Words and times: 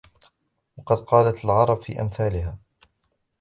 وَقَدْ 0.77 0.97
قَالَتْ 0.97 1.45
الْعَرَبُ 1.45 1.77
فِي 1.77 2.01
أَمْثَالِهَا 2.01 2.57